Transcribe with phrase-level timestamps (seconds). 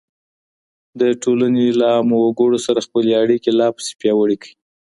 [0.99, 4.53] د ټولني له عامو وګړو سره خپلي اړيکې لا پسې پياوړې کړئ.